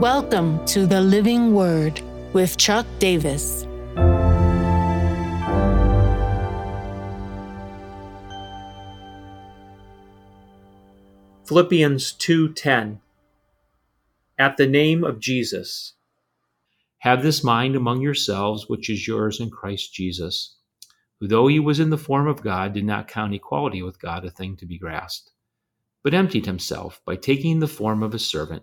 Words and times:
Welcome 0.00 0.64
to 0.64 0.86
the 0.86 1.02
Living 1.02 1.52
Word 1.52 2.00
with 2.32 2.56
Chuck 2.56 2.86
Davis. 3.00 3.66
Philippians 11.44 12.12
2:10 12.14 13.00
At 14.38 14.56
the 14.56 14.66
name 14.66 15.04
of 15.04 15.20
Jesus 15.20 15.92
have 17.00 17.22
this 17.22 17.44
mind 17.44 17.76
among 17.76 18.00
yourselves 18.00 18.70
which 18.70 18.88
is 18.88 19.06
yours 19.06 19.38
in 19.38 19.50
Christ 19.50 19.92
Jesus 19.92 20.56
who 21.18 21.28
though 21.28 21.48
he 21.48 21.60
was 21.60 21.78
in 21.78 21.90
the 21.90 21.98
form 21.98 22.26
of 22.26 22.40
God 22.40 22.72
did 22.72 22.86
not 22.86 23.06
count 23.06 23.34
equality 23.34 23.82
with 23.82 24.00
God 24.00 24.24
a 24.24 24.30
thing 24.30 24.56
to 24.56 24.64
be 24.64 24.78
grasped 24.78 25.30
but 26.02 26.14
emptied 26.14 26.46
himself 26.46 27.02
by 27.04 27.16
taking 27.16 27.58
the 27.58 27.68
form 27.68 28.02
of 28.02 28.14
a 28.14 28.18
servant 28.18 28.62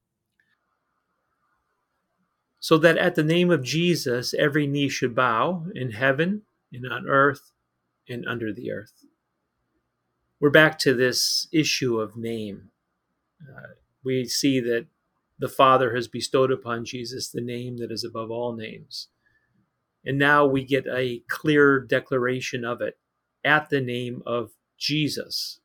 So 2.61 2.77
that 2.77 2.97
at 2.97 3.15
the 3.15 3.23
name 3.23 3.51
of 3.51 3.63
Jesus 3.63 4.33
every 4.33 4.67
knee 4.67 4.87
should 4.87 5.13
bow 5.13 5.65
in 5.75 5.91
heaven 5.91 6.43
and 6.71 6.89
on 6.89 7.09
earth 7.09 7.51
and 8.07 8.25
under 8.25 8.53
the 8.53 8.71
earth. 8.71 9.03
We're 10.39 10.49
back 10.49 10.79
to 10.79 10.93
this 10.93 11.47
issue 11.51 11.99
of 11.99 12.15
name 12.15 12.71
uh, 13.49 13.73
we 14.03 14.25
see 14.25 14.59
that 14.59 14.87
the 15.39 15.49
Father 15.49 15.95
has 15.95 16.07
bestowed 16.07 16.51
upon 16.51 16.85
Jesus 16.85 17.29
the 17.29 17.41
name 17.41 17.77
that 17.77 17.91
is 17.91 18.03
above 18.03 18.29
all 18.31 18.55
names. 18.55 19.07
And 20.05 20.17
now 20.17 20.45
we 20.45 20.63
get 20.63 20.85
a 20.87 21.23
clear 21.27 21.79
declaration 21.79 22.65
of 22.65 22.81
it 22.81 22.97
at 23.43 23.69
the 23.69 23.81
name 23.81 24.21
of 24.25 24.51
Jesus. 24.77 25.60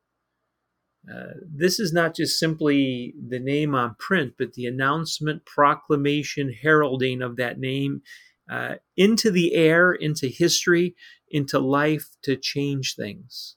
Uh, 1.12 1.34
this 1.48 1.78
is 1.78 1.92
not 1.92 2.16
just 2.16 2.38
simply 2.38 3.14
the 3.28 3.38
name 3.38 3.74
on 3.74 3.94
print, 3.98 4.34
but 4.38 4.54
the 4.54 4.66
announcement, 4.66 5.46
proclamation, 5.46 6.52
heralding 6.62 7.22
of 7.22 7.36
that 7.36 7.58
name 7.58 8.02
uh, 8.50 8.74
into 8.96 9.30
the 9.30 9.54
air, 9.54 9.92
into 9.92 10.26
history, 10.26 10.94
into 11.30 11.58
life 11.58 12.08
to 12.22 12.36
change 12.36 12.94
things. 12.96 13.56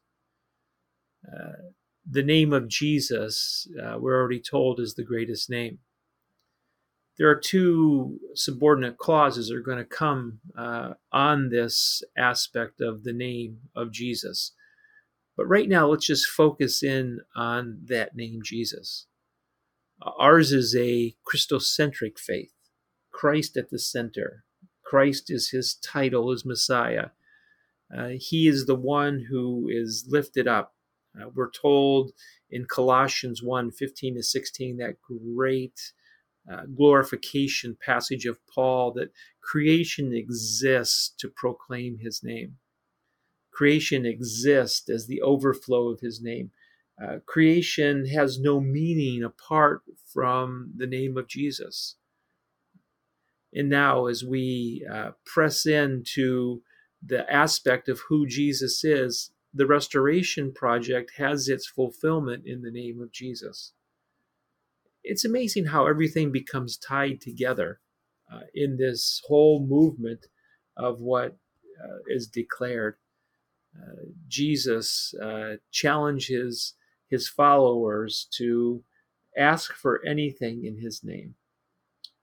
Uh, 1.28 1.72
the 2.10 2.24
name 2.24 2.54
of 2.54 2.68
Jesus, 2.68 3.68
uh, 3.84 3.98
we're 4.00 4.20
already 4.20 4.42
told, 4.42 4.80
is 4.80 4.96
the 4.96 5.04
greatest 5.04 5.50
name. 5.50 5.80
There 7.18 7.30
are 7.30 7.40
two 7.40 8.20
subordinate 8.34 8.98
clauses 8.98 9.50
that 9.50 9.56
are 9.56 9.62
going 9.62 9.78
to 9.78 9.84
come 9.84 10.40
uh, 10.58 10.94
on 11.12 11.50
this 11.50 12.02
aspect 12.18 12.80
of 12.80 13.04
the 13.04 13.14
name 13.14 13.58
of 13.76 13.92
Jesus. 13.92 14.54
But 15.40 15.48
right 15.48 15.70
now, 15.70 15.88
let's 15.88 16.06
just 16.06 16.28
focus 16.28 16.84
in 16.84 17.22
on 17.34 17.80
that 17.86 18.14
name, 18.14 18.42
Jesus. 18.44 19.08
Uh, 20.02 20.12
ours 20.20 20.52
is 20.52 20.76
a 20.76 21.16
Christocentric 21.26 22.20
faith, 22.20 22.52
Christ 23.10 23.56
at 23.56 23.70
the 23.70 23.80
center. 23.80 24.44
Christ 24.84 25.32
is 25.32 25.52
his 25.52 25.76
title 25.76 26.30
his 26.30 26.44
Messiah. 26.44 27.12
Uh, 27.98 28.10
he 28.18 28.50
is 28.50 28.66
the 28.66 28.76
one 28.76 29.28
who 29.30 29.70
is 29.72 30.08
lifted 30.10 30.46
up 30.46 30.74
uh, 31.18 31.30
we're 31.34 31.52
told 31.52 32.12
in 32.50 32.66
Colossians 32.66 33.42
1 33.42 33.72
15 33.72 34.16
to 34.16 34.24
16, 34.24 34.78
that 34.78 34.98
great 35.02 35.94
uh, 36.52 36.64
glorification 36.76 37.78
passage 37.82 38.26
of 38.26 38.46
Paul, 38.54 38.92
that 38.92 39.14
creation 39.42 40.14
exists 40.14 41.14
to 41.20 41.30
proclaim 41.30 42.00
his 42.00 42.24
name. 42.26 42.58
Creation 43.52 44.06
exists 44.06 44.90
as 44.90 45.08
the 45.08 45.22
overflow 45.22 45.90
of 45.90 46.00
his 46.00 46.22
name. 46.22 46.52
Uh, 47.02 47.18
creation 47.26 48.06
has 48.08 48.40
no 48.40 48.60
meaning 48.60 49.24
apart 49.24 49.82
from 50.12 50.74
the 50.76 50.88
name 50.88 51.18
of 51.18 51.28
Jesus. 51.28 51.96
And 53.54 53.70
now, 53.70 54.06
as 54.08 54.24
we 54.24 54.86
uh, 54.92 55.12
press 55.26 55.66
into 55.66 56.62
the 57.06 57.32
aspect 57.32 57.90
of 57.90 58.02
who 58.10 58.28
Jesus 58.28 58.84
is, 58.84 59.32
the 59.54 59.66
restoration 59.66 60.54
project 60.54 61.14
has 61.18 61.48
its 61.48 61.68
fulfillment 61.68 62.44
in 62.46 62.62
the 62.62 62.72
name 62.72 63.02
of 63.02 63.12
Jesus. 63.12 63.74
It's 65.04 65.26
amazing 65.26 65.68
how 65.68 65.88
everything 65.88 66.32
becomes 66.32 66.78
tied 66.78 67.22
together 67.22 67.80
uh, 68.32 68.42
in 68.54 68.78
this 68.78 69.22
whole 69.28 69.66
movement 69.66 70.28
of 70.78 71.00
what 71.00 71.38
uh, 71.84 71.98
is 72.08 72.28
declared. 72.28 72.98
Jesus 74.28 75.14
uh, 75.22 75.56
challenges 75.72 76.74
his 77.10 77.28
followers 77.28 78.28
to 78.38 78.84
ask 79.38 79.74
for 79.74 80.06
anything 80.06 80.66
in 80.66 80.78
his 80.80 81.04
name. 81.04 81.36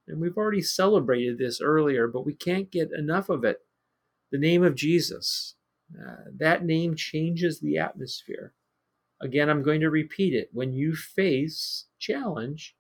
And 0.09 0.21
we've 0.21 0.37
already 0.37 0.63
celebrated 0.63 1.39
this 1.39 1.61
earlier, 1.61 2.07
but 2.07 2.25
we 2.25 2.35
can't 2.35 2.71
get 2.71 2.91
enough 2.97 3.29
of 3.29 3.45
it. 3.45 3.59
The 4.31 4.39
name 4.39 4.63
of 4.63 4.75
Jesus, 4.75 5.55
uh, 5.95 6.31
that 6.39 6.65
name 6.65 6.95
changes 6.95 7.61
the 7.61 7.79
atmosphere. 7.79 8.53
Again, 9.21 9.49
I'm 9.49 9.63
going 9.63 9.81
to 9.81 9.91
repeat 9.91 10.35
it. 10.35 10.51
When 10.53 10.73
you 10.73 10.95
face 10.95 11.87
challenge, 11.99 12.77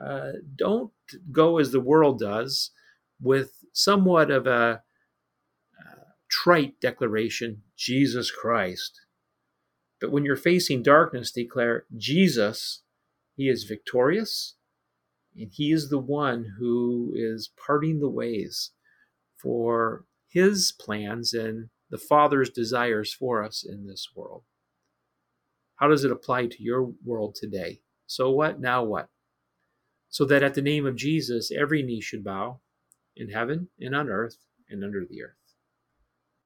uh, 0.00 0.32
don't 0.56 0.90
go 1.30 1.58
as 1.58 1.72
the 1.72 1.80
world 1.80 2.18
does 2.18 2.70
with 3.20 3.52
somewhat 3.72 4.30
of 4.30 4.46
a 4.46 4.82
trite 6.32 6.80
declaration 6.80 7.62
Jesus 7.76 8.30
Christ. 8.30 9.00
But 10.00 10.10
when 10.10 10.24
you're 10.24 10.34
facing 10.34 10.82
darkness, 10.82 11.30
declare 11.30 11.84
Jesus, 11.96 12.82
He 13.36 13.48
is 13.48 13.64
victorious, 13.64 14.56
and 15.36 15.50
He 15.52 15.70
is 15.70 15.90
the 15.90 15.98
one 15.98 16.54
who 16.58 17.12
is 17.14 17.50
parting 17.64 18.00
the 18.00 18.08
ways 18.08 18.70
for 19.36 20.06
His 20.26 20.72
plans 20.72 21.34
and 21.34 21.68
the 21.90 21.98
Father's 21.98 22.50
desires 22.50 23.12
for 23.12 23.44
us 23.44 23.64
in 23.64 23.86
this 23.86 24.08
world. 24.16 24.42
How 25.76 25.88
does 25.88 26.04
it 26.04 26.12
apply 26.12 26.46
to 26.46 26.62
your 26.62 26.92
world 27.04 27.34
today? 27.34 27.80
So 28.06 28.30
what? 28.30 28.58
Now 28.58 28.82
what? 28.82 29.08
So 30.08 30.24
that 30.24 30.42
at 30.42 30.54
the 30.54 30.62
name 30.62 30.86
of 30.86 30.96
Jesus, 30.96 31.50
every 31.52 31.82
knee 31.82 32.00
should 32.00 32.24
bow 32.24 32.60
in 33.16 33.30
heaven 33.30 33.68
and 33.78 33.94
on 33.94 34.08
earth 34.08 34.38
and 34.70 34.82
under 34.82 35.04
the 35.08 35.22
earth. 35.22 35.41